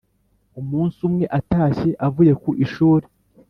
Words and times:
umunsi 0.59 0.97
umwe 1.07 1.25
atashye 1.39 1.89
avuye 2.07 2.33
ku 2.41 2.49
ishuri, 2.65 3.05